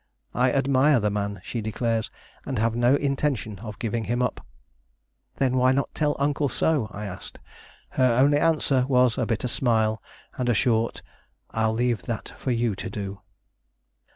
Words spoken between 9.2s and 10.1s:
bitter smile